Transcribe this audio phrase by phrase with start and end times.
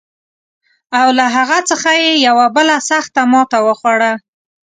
[0.99, 4.13] او له هغه څخه یې یوه بله سخته ماته وخوړه.